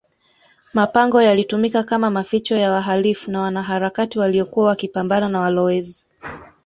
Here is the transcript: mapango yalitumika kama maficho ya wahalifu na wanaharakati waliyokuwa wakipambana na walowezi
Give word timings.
mapango 0.73 1.21
yalitumika 1.21 1.83
kama 1.83 2.09
maficho 2.09 2.55
ya 2.57 2.71
wahalifu 2.71 3.31
na 3.31 3.41
wanaharakati 3.41 4.19
waliyokuwa 4.19 4.65
wakipambana 4.67 5.29
na 5.29 5.39
walowezi 5.39 6.07